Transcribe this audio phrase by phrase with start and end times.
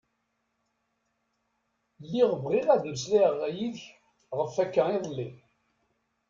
[2.03, 3.85] Lliɣ bɣiɣ ad meslayeɣ yid-k
[4.37, 5.29] ɣef akka iḍelli.